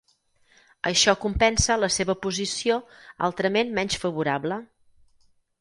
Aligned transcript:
Això 0.89 1.13
compensa 1.25 1.77
la 1.83 1.91
seva 1.97 2.17
posició 2.25 2.79
altrament 3.29 3.73
menys 3.81 4.03
favorable. 4.07 4.63